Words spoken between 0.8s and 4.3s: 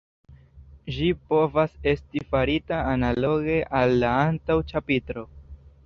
Ĝi povas esti farita analoge al la